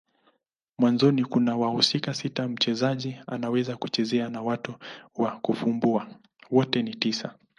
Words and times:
Mwanzoni 0.77 1.25
kuna 1.25 1.57
wahusika 1.57 2.13
sita 2.13 2.47
mchezaji 2.47 3.17
anaweza 3.27 3.77
kuchezea 3.77 4.29
na 4.29 4.41
watatu 4.41 4.75
wa 5.15 5.31
kufumbua. 5.31 6.07
Wote 6.51 6.83
ni 6.83 6.95
tisa. 6.95 7.35